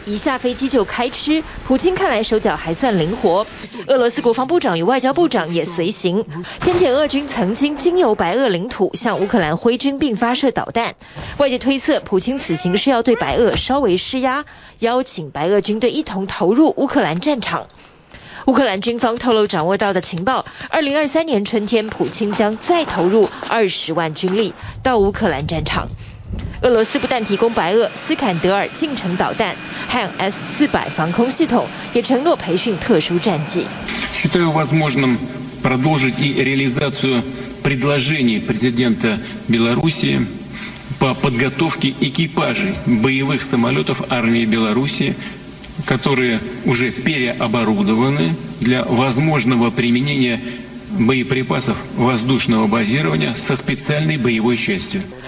[0.06, 3.46] 一下飞机就开吃，普京看来手脚还算灵活。
[3.88, 6.26] 俄罗斯国防部长与外交部长也随行。
[6.60, 10.96] 先前俄军曾经经由白俄领土向乌克兰挥军并发射导弹，
[11.38, 14.46] 外界推测普京此行是要对白俄稍微施压，
[14.80, 17.68] 邀请白俄军队一同投入乌克兰战场。
[18.48, 25.90] 乌克兰军方透露掌握到的情报，二零二三年春天，普京将再投入二十万军力到乌克兰战场。
[26.62, 29.56] 俄罗斯不但提供白俄斯坎德尔近程导弹
[29.88, 33.66] 和 S 四百防空系统，也承诺培训特殊战技。
[34.14, 35.18] Считаю возможным
[35.64, 37.24] продолжить и реализацию
[37.64, 40.22] предложений президента Белоруссии
[41.00, 45.16] по подготовке экипажей боевых самолетов армии Белоруссии,
[45.86, 50.40] которые уже переоборудованы для возможного применения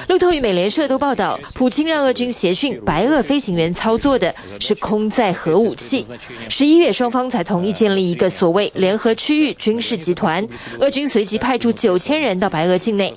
[0.10, 6.06] 路透与美联社都报道，普京让俄军协训白俄飞行员操作的是空载核武器。
[6.50, 10.48] 十一月，双方才同意建立一个所谓联合区域军事集团，
[10.80, 13.14] 俄军随即派驻九千人到白俄境内。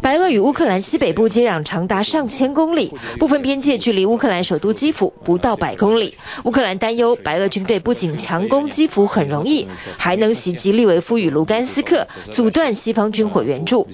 [0.00, 6.14] 白俄与乌克兰西北部接壤长达上千公里，部分边界距离乌克兰首都基辅不到百公里。
[6.44, 13.88] 乌克兰担忧白俄军队不仅强攻基辅很容易，还能袭击利维夫与卢甘斯克，阻断西方军火援助。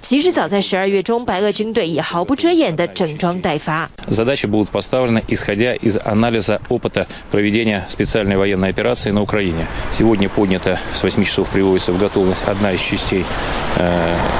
[0.00, 3.90] 其实早在十二月中，白俄军队也毫不遮掩地整装待发。
[4.08, 9.66] Задачи будут поставлены, исходя из анализа опыта проведения специальной военной операции на Украине.
[9.92, 13.26] Сегодня поднято с 8 часов приводится в готовность одна из частей,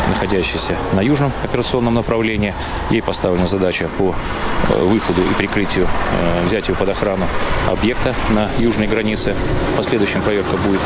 [0.09, 2.55] находящаяся на южном операционном направлении.
[2.91, 4.15] Ей поставлена задача по
[4.77, 5.89] выходу и прикрытию,
[6.45, 7.27] взятию под охрану
[7.69, 9.35] объекта на южной границе.
[9.75, 10.81] В последующем проверка будет.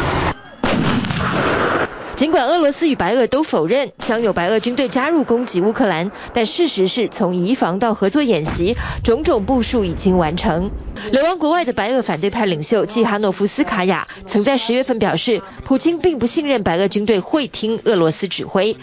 [2.17, 10.71] 尽管俄罗斯与白俄都否认将有白俄军队加入攻击乌克兰，但事实是从移防到合作演习，种种部署已经完成。
[11.11, 18.77] 流亡国外的白俄反对派领袖季哈诺夫斯卡娅曾在十月份表示，普京并不信任白俄军队会听俄罗斯指挥。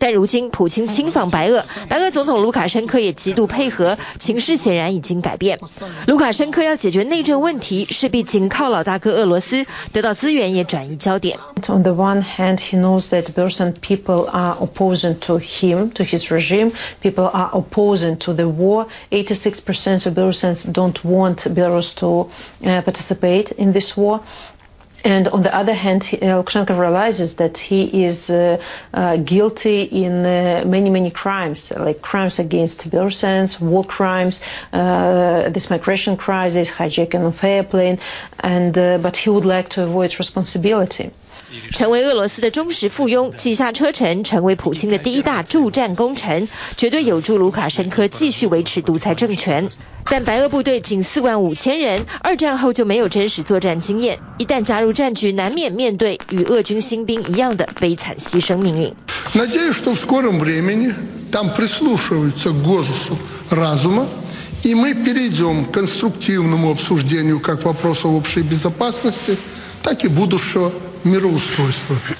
[0.00, 5.58] 但如今普京亲访白俄，白俄总统卢卡申科也极度配合，情势显然已经改变。
[6.06, 11.38] 卢卡申科要解决内政问题，势必仅靠老大哥俄罗斯，得到资源也转移焦点。
[11.68, 16.72] On the one hand, he knows that Belarusian people are opposing to him, to his regime.
[17.00, 18.86] People are opposing to the war.
[19.10, 22.28] 86% of Belarusians don't want Belarus to
[22.62, 24.20] participate in this war.
[25.03, 28.61] And on the other hand, Lukashenko realizes that he is uh,
[28.93, 36.17] uh, guilty in uh, many, many crimes, like crimes against Belarusians, war crimes, this migration
[36.17, 37.99] crisis, hijacking of airplane,
[38.39, 41.11] and but he would like to avoid responsibility.
[41.72, 49.68] 成为俄罗斯的忠实附庸，挤下车臣，成为普京的第一大助战功臣，绝对有助卢卡申科继续维持独裁政权。
[50.08, 58.94] 但白俄部队仅四万五千人，二战后就没有真实作战经验，一旦加入战局，难免面对与俄军新兵一样的悲惨牺牲命运。
[59.34, 60.92] Надеюсь, что в скором времени
[61.32, 63.18] там прислушиваются к голосу
[63.50, 64.06] разума,
[64.62, 69.36] и мы перейдем к конструктивному обсуждению как вопросов общей безопасности,
[69.82, 70.72] так и будущего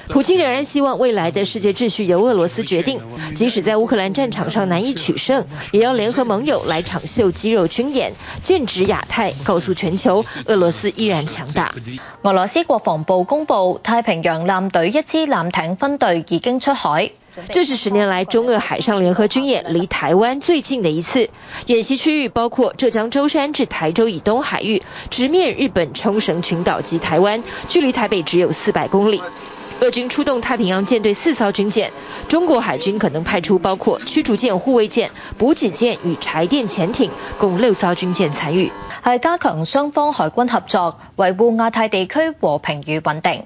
[0.09, 2.99] 普京仍然希望未来的世界秩序由俄罗斯决定，
[3.35, 8.13] 即使在乌克兰战场上难以取胜，也要联合盟友来场秀肌肉军演，
[8.43, 11.75] 剑指亚太，告诉全球俄罗斯依然强大。
[12.23, 17.11] 俄罗斯国防部公布，太平洋舰队一支舰艇分队已经出海。
[17.49, 21.29] 这是十年来中俄海上联合军演离台湾最近的一次，
[21.67, 29.21] 演习区域包括浙江舟山至台州以东海域，直面日本冲绳群岛及台湾，距离台北只有四百公里。
[29.79, 31.91] 俄军出动太平洋舰队四艘军舰，
[32.27, 38.71] 中国海军可能派出包括驱逐舰、护卫舰、补给舰与柴电潜艇，共六艘军舰参与，
[39.03, 43.45] 系加强双方海军合作，维护亚太地区和平与稳定。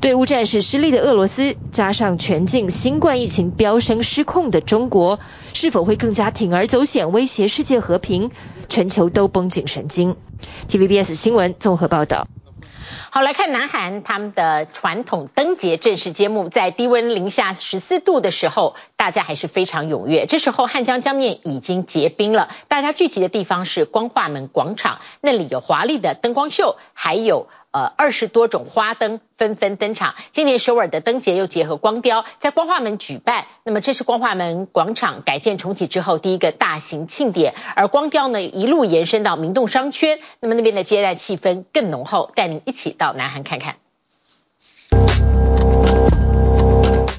[0.00, 5.18] 对乌战事失利的俄罗斯，加上全境新冠疫情飙升失控的中国，
[5.54, 8.30] 是否会更加铤而走险，威胁世界和平？
[8.68, 10.14] 全球都绷紧神经。
[10.70, 12.28] TVBS 新闻综合报道。
[13.10, 20.26] 好，来看南韩他们的传统灯节正式揭幕，在低温零下十四度的时候，大家还是非常踊跃。
[20.26, 27.48] 这时候汉江江面已经结冰了，大家聚集的地方是光化门广场，那里有华丽的灯光秀，还有。
[27.70, 30.14] 呃，二十多种花灯纷纷登场。
[30.32, 33.44] 今年首尔的灯节又结合光雕，在光化门举办。
[33.62, 42.30] 那么这是光化门广场改建重启之后第一个大型庆典，而光雕呢一路延伸到明洞商圈，那么那边的接待气氛更浓厚。
[42.34, 43.76] 带您一起到南韩看看。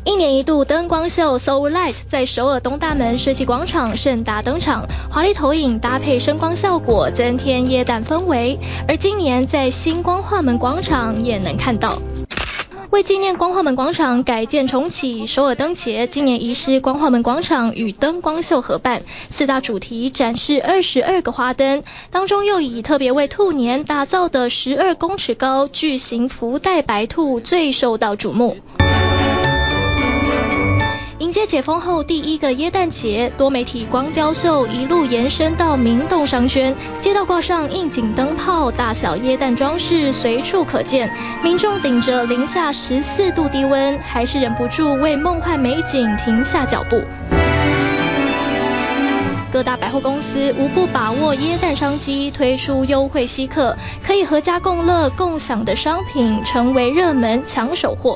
[0.09, 8.57] 一年一度灯光秀 s o u l Light 在首尔东大门世纪广场盛大登场，华丽投影搭配声光效果，增添耶诞氛围。
[8.87, 12.01] 而今年在新光化门广场也能看到，
[12.89, 28.57] 为纪念光化门广场改建重启，首尔灯节今年移师光化门广场与灯光秀合办，四大主题展示二十二个花灯，当中又以特别为兔年打造的十二公尺高巨型福袋白兔最受到瞩目。
[31.19, 41.11] 迎接解封后第一个耶诞节，多媒体光雕秀一路延伸到明洞商圈，街道挂上应景灯泡，大小耶诞装饰随处可见。
[41.43, 47.01] 民众顶着零下十四度低温，还是忍不住为梦幻美景停下脚步。
[49.51, 58.15] 各大百货公司无不把握耶诞商机，推出优惠稀客，可以合家共乐共享的商品，成为热门抢手货。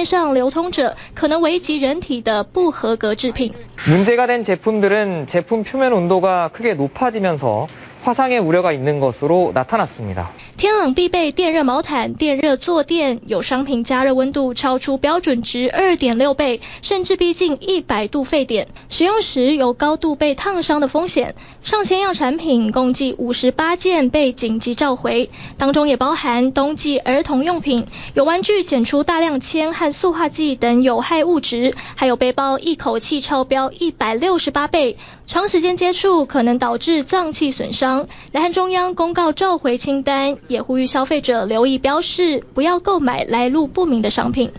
[0.04, 3.52] 上流通者可能危及人体的不合格制品。
[3.88, 7.68] 문제가 된 제품들은 제품 표면 온도가 크게 높아지면서
[8.02, 10.30] 화상의 우려가 있는 것으로 나타났습니다.
[10.61, 21.33] 天冷必备电热毛毯、电热坐垫，有商品加热温度超出标准值二点六倍，甚至逼近一百度沸点，使用时有高度被烫伤的风险。
[21.63, 38.07] 上千样产品，共计五十八件被紧急召回，当中也包含冬季儿童用品，有玩具检出大量铅和塑化剂等有害物质，还有背包一口气超标一百六十八倍，长时间接触可能导致脏器损伤。
[38.31, 40.37] 南韩中央公告召回清单。
[40.51, 44.51] 也呼吁消费者留意标示，不要购买来路不明的商品。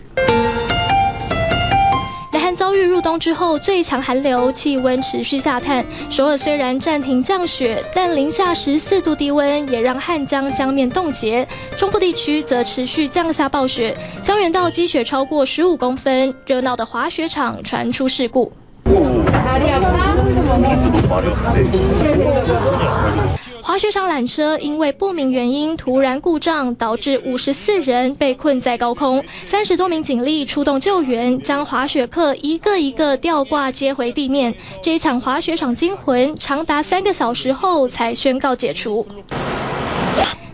[2.31, 5.85] 南韩遭遇入冬之后最强寒流，气温持续下探。
[6.09, 11.47] 首尔虽然暂停降雪，但零下十四度低温也让汉江江面冻结。
[11.77, 18.51] 中部地区则持续降下暴雪，江原道积雪超过十五公分，热闹的滑雪场传出事故。
[23.61, 34.53] 滑雪场缆车因为不明原因突然故障，导致五十四人被困在高空，三十多名警力出动救援，将滑雪客一个一个吊挂接回地面。
[34.83, 39.07] 这一场滑雪场惊魂长达三个小时后才宣告解除。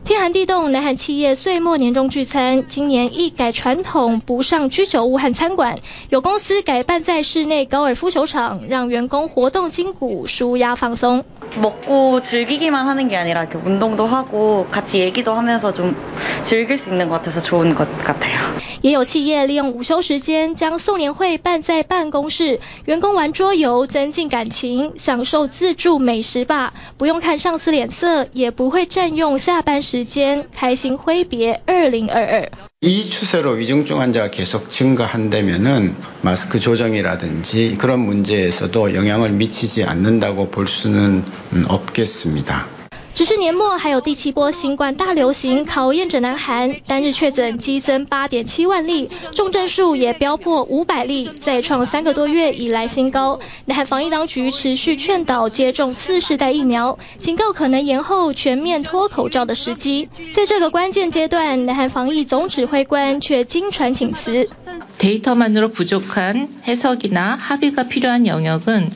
[0.08, 5.78] 天寒地冻，南韩企业岁末年终聚餐，今年一改传统，不上居酒屋和餐馆，
[6.10, 11.24] 有公司改办在室内高尔夫球场，让员工活动筋骨，舒压放松。
[11.56, 15.96] 먹고 즐기기만 하는 게 아니라 이렇게 운동도 하고 같이 얘기도 하면서 좀
[16.42, 18.40] 즐길 수 있는 것 같아서 좋은 것 같아요.
[18.82, 32.48] 也有企业利用午休时间将送年会办在办公室，员工玩桌游增进感情，享受自助美食吧，不用看上司脸色，也不会占用下班时 间，开心挥别2022。
[32.80, 41.24] 이 추세로 위중증 환자가 계속 증가한다면은 마스크 조정이라든지 그런 문제에서도 영향을 미치지 않는다고 볼 수는
[41.66, 42.77] 없겠습니다.
[43.19, 53.41] 只是年末还有第七波新冠大流行考验着南韩，单日确诊激增八点七万例，重症数也飙破五百例，再创三个多月以来新高。
[53.65, 60.07] 南韩防疫当局持续劝导接种次世代疫苗，警告可能延后全面脱口罩的时机。
[60.33, 64.49] 在这个关键阶段，南韩防疫总指挥官却惊传请辞。
[64.98, 68.90] 데이터만으로 부족한 해석이나 합의가 필요한 영역은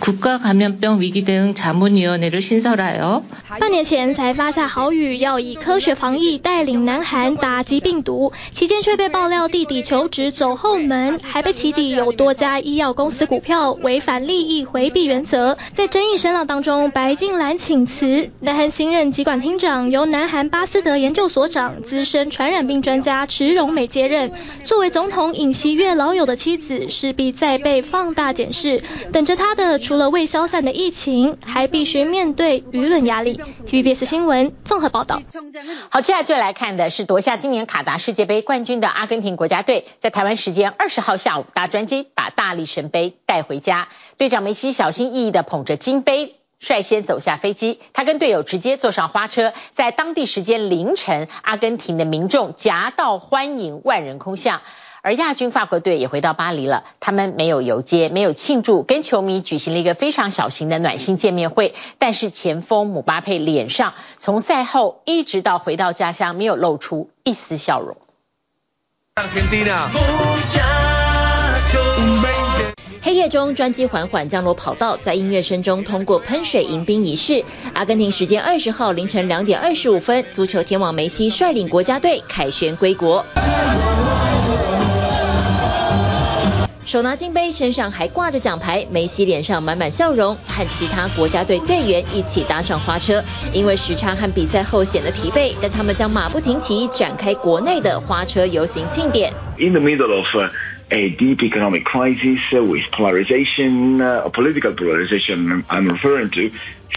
[0.00, 3.22] 국가감염병 위기 대응 자문위원회를 신설하여
[3.58, 15.58] 半年前才发下豪语，要以科学防疫带领南韩打击病毒，期间却被爆料弟弟求职走后门，还被起底有多家医药公司股票违反利益回避原则。
[15.74, 24.32] 在争议声浪当中，白金兰请辞，南韩新任疾管厅长由南韩巴斯德研究所长、资深传染病专家池荣美接任。
[24.64, 28.81] 作为总统 尹锡悦老友的妻子，势必再被放大检视。
[29.13, 33.39] 等着他的，除了未消散的疫情，还必须面对舆论压力。
[33.67, 35.21] TVBS 新闻综合报道。
[35.89, 43.87] 好，接下来就来看的是夺下今年卡达世界杯冠军的阿根廷国家队，在台湾时间二十号下午搭专机把大力神杯带回家。
[44.17, 47.79] 队长梅西小心翼翼地捧着金杯，率先走下飞机。
[47.93, 54.61] 他跟队友直接坐上花车，在当地时间凌晨，阿根廷的民众夹道欢迎，万人空巷。
[55.05, 61.75] 而亚军法国队也回到巴黎了，他们没有游街，没有庆祝，跟球迷举行了一个非常小型的暖心见面会。
[61.99, 67.97] 但是前锋姆巴佩脸上从赛后一直到回到家乡，没有露出一丝笑容。
[73.03, 77.45] 黑夜中，专机缓缓降落跑道，在音乐声中通过喷水迎宾仪式。
[77.75, 83.23] 阿根廷时间二十号凌晨两点二十五分，足球天王梅西率领国家队凯旋归国。
[86.84, 93.22] 手拿金杯，身上还挂着奖牌，梅西脸上满满笑容，和其他国家队队员一起搭上花车。
[93.52, 99.32] 因为时差和比赛后显得疲惫，但他们将马不停蹄展开国内的花车游行庆典。
[99.58, 100.26] In the middle of
[100.88, 103.98] a deep economic crisis with polarization,
[104.32, 106.50] political polarization, I'm referring to,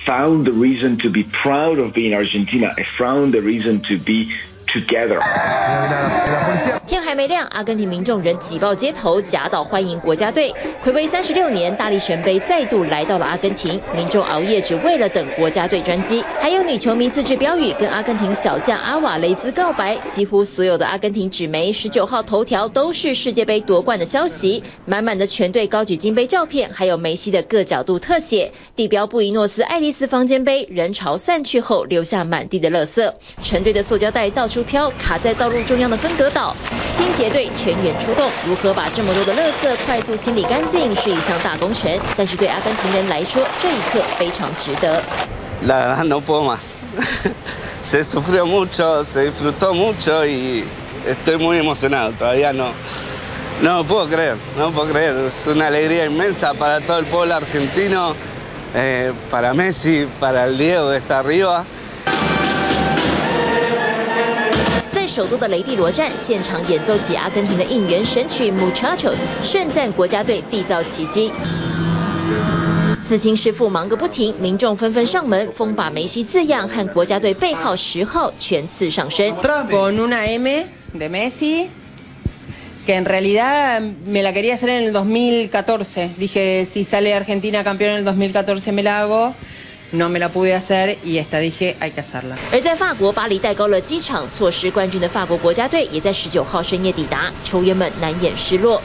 [0.06, 2.74] found the reason to be proud of being Argentina.
[2.76, 4.32] I found the reason to be
[4.73, 5.21] together.
[6.87, 10.55] 天还没亮，阿根廷民众仍挤爆街头，夹道欢迎国家队。
[10.85, 16.25] 暌违三十六年，大力神杯再度来到了阿根廷，民众熬夜只为了等国家队专机。
[16.39, 19.99] 还有女球迷自制标语，跟阿根廷小将阿瓦雷兹告白。
[20.09, 28.53] 几乎所有的阿根廷纸媒十九号头条都是世界杯夺冠的消息，满满的全队高举金杯照片，还有梅西的各角度特写。
[28.77, 33.13] 地标布宜诺斯艾利斯方尖碑人潮散去后，留下满地的垃圾，
[33.43, 36.55] 成堆的塑胶袋到处飘，卡在道路中央的分隔岛。
[36.91, 41.91] 清洁队全员出动，如何把这么多的垃圾快速清理干净是一项大工程。
[42.17, 45.03] 但是对阿根廷人来说，这一刻非常值得。
[45.63, 46.73] La verdad no puedo más.
[47.83, 50.65] Se sufrió mucho, se disfrutó mucho y
[51.07, 52.13] estoy muy emocionado.
[52.13, 52.71] Todavía no,
[53.63, 55.15] no puedo creer, no puedo creer.
[55.29, 58.15] Es una alegría inmensa para todo el pueblo argentino,
[58.75, 61.65] eh, para Messi, para el Diego que está arriba.
[65.19, 71.33] 首都的雷蒂罗站，现场演奏起阿根廷的应援神曲《Muchachos》，盛赞国家队缔造奇迹。
[73.05, 79.33] 刺青师傅忙个不停，民众纷纷上门，疯把梅西字样和国家队背号十号全刺上身。
[79.33, 81.67] Con una M de Messi,
[82.87, 86.11] que en realidad me la quería hacer en el 2014.
[86.17, 89.35] Dije, si sale Argentina campeón en el 2014 me la hago.
[92.53, 98.83] 而在法国巴黎戴高乐机场，错失冠军的法国国家队也在十九号深夜抵达，球员们难掩失落。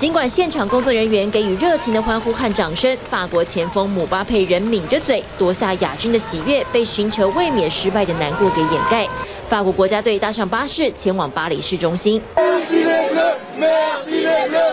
[0.00, 9.06] 尽管现场工作人员给予热情的欢呼和掌声，法国前锋姆巴佩仍抿着嘴，夺下亚军的喜悦被寻求卫冕失败的难过给掩盖。
[9.50, 12.22] 法国国家队搭上巴士前往巴黎市中心，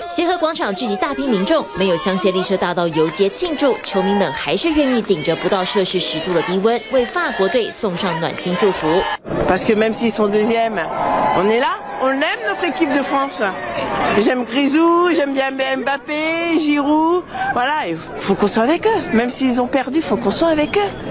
[0.09, 8.87] 协和广场聚集大批民众，没有香榭丽舍大道游街庆祝，球迷们还是愿意顶着不到摄氏十度的低温，为法国队送上暖心祝福。
[12.01, 13.41] On aime notre équipe de France.
[14.19, 17.23] J'aime Grisou, j'aime bien Mbappé, Giroud.
[17.53, 19.15] Voilà, il faut qu'on soit avec eux.
[19.15, 21.07] Même s'ils ont perdu, il faut qu'on soit avec eux.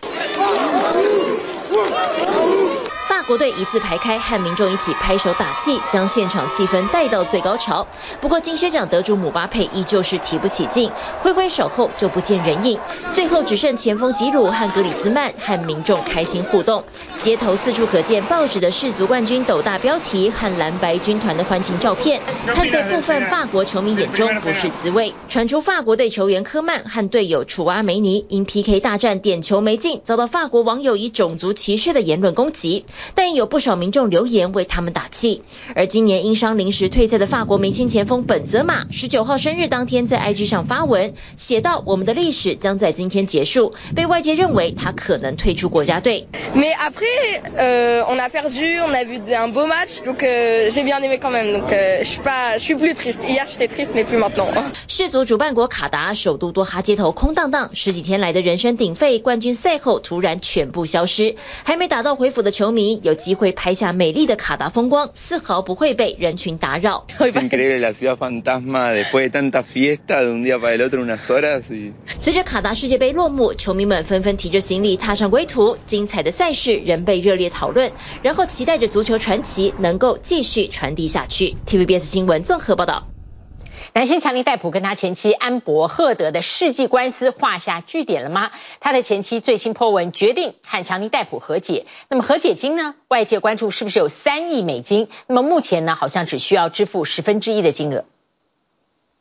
[3.17, 7.87] 法国队一字排开，和民众一起拍手打气，将现场气氛带到最高潮。
[8.21, 10.93] 不过金靴奖得主姆巴佩依旧是提不起劲，
[11.23, 12.79] 挥挥手后就不见人影。
[13.15, 16.85] 最后只剩前锋吉鲁和格里兹曼和民众开心互动。
[17.23, 25.15] 街头四处可见报纸的世足冠军斗大标题和蓝白军团的欢庆照片，看在部分法国球迷眼中不是滋味。
[25.27, 32.85] 传出法国队球员科曼和队友楚阿梅尼因 PK 大战点球没进，遭到法国网友以种族歧视的言论攻击。
[33.15, 35.43] 但有不少民众留言为他们打气。
[35.75, 46.27] 而今年因伤临时退赛的法国明星前锋本泽马，十九号生日当天在 IG 上发文，写道：“我们的历史将在今天结束。”被外界认为他可能退出国家队。
[46.55, 51.19] Mais après, euh, on a perdu, on a vu un beau match, donc j'ai bien aimé
[51.19, 51.53] quand même.
[51.53, 53.21] Donc je suis pas, je suis plus triste.
[53.27, 54.47] Hier j'étais triste, mais plus maintenant.
[54.89, 62.96] 世足主办国卡达首都多哈街头空荡荡，十几天来的人声鼎沸，冠军赛后突然全部消失，还没打道回府的球迷。
[63.03, 67.07] 有机会拍下美丽的卡达风光，丝毫不会被人群打扰。
[72.21, 77.93] 随着卡达世界杯落幕，球迷们纷纷提着行李踏上归途，精彩的赛事仍被热烈讨论，
[78.23, 81.57] 然后期待着足球传奇能够继续传递下去。
[81.67, 83.16] TVBS 新闻综合报道。
[83.97, 88.51] 男星强尼戴普跟他前妻安柏赫德的世纪官司画下句点了吗？
[88.79, 91.87] 他的前妻最新 po 文决定和强尼戴普和解。
[92.11, 92.95] 那么和解金呢？
[93.09, 95.09] 外界关注是不是有三亿美金？
[95.29, 98.05] 那么目前呢，好像只需要支付十分之一的金额。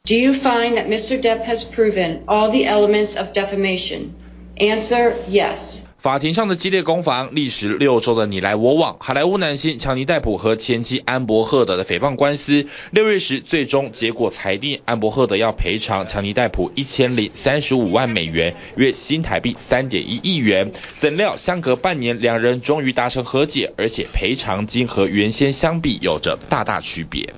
[0.04, 1.22] Do you find that Mr.
[1.22, 4.10] Depp has proven all the elements of defamation?
[4.58, 5.75] Answer: Yes.
[6.06, 20.72] 法庭上的激烈攻防，历时六周的你来我往，好莱坞男星强尼戴普和前妻安柏赫德的诽谤官司，六月时最终结果裁定，安柏赫德要赔偿强尼戴普一千零三十五万美元，约新台币三点一亿元。
[20.96, 27.34] 怎料相隔半年，两人终于达成和解，而且赔偿金和原先相比有着大大区别。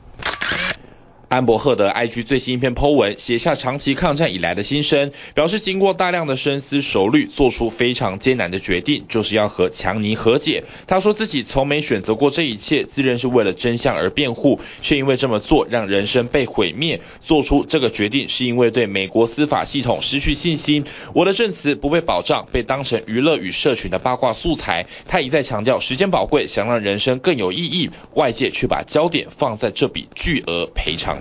[1.30, 10.63] 安柏赫德 IG 最新一篇 po 文，写下长期抗战以来的心声，表示经过大量的深思熟虑，做出非常艰难的决定，就是要和强尼和解。
[10.88, 17.01] 他说自己从没选择过这一切，自认是为了真相而辩护，却因为这么做让人生被毁灭。
[17.21, 20.86] 做出这个决定是因为对美国司法系统失去信心。
[21.13, 24.86] 我的证词不被保障，被当成娱乐与社群的八卦素材。
[25.09, 31.16] 他一再强调时间宝贵，想让人生更有意义，外界却把焦点放在这笔巨额赔偿。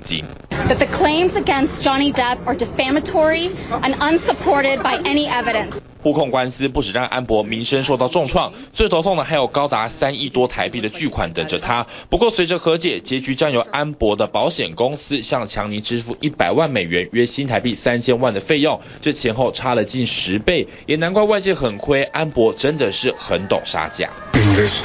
[0.69, 5.75] That the claims against Johnny Depp are defamatory and unsupported by any evidence.
[6.03, 11.85] 互控官司不止让安博名声受到重创，最头痛的还有高达三亿多台币的巨款等着他。
[12.09, 24.09] 不过随着和解，结局将由安博的保险公司向强尼支付一百万美元，约新台币三千万的费用，这前后差了近十倍，也难怪外界很亏，安博真的是很懂杀价。
[24.35, 24.81] In this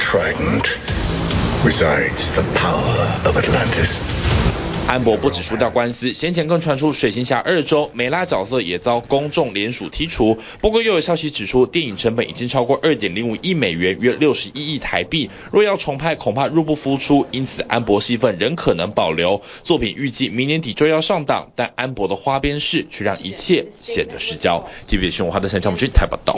[4.88, 10.36] 安博不止输掉官司，先前更传出水行侠二中美拉角色也遭公众联署剔除。
[10.60, 15.30] 不过又有消息指出，电影成本已经超过二点零五亿美元，约六十一亿台币。
[15.50, 19.40] 若要重拍，恐怕入不敷出，因此安博戏份仍可能保留。
[19.62, 24.68] 作品预计明年底就要上档，但安博的花边事却让一切显得失焦。
[24.90, 26.36] TVB 新闻华德三张木君台报道。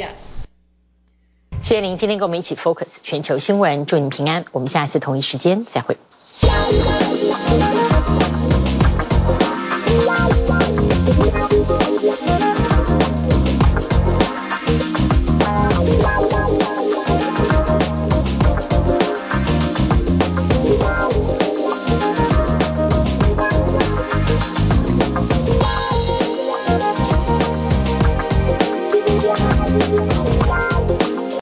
[1.61, 4.45] 谢谢您今天跟我们一起 focus 全球新闻，祝您平安。
[4.53, 5.97] 我们下次同一时间再会。
[11.05, 12.44] Música